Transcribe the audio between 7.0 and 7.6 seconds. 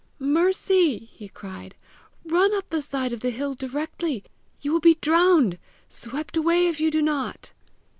not."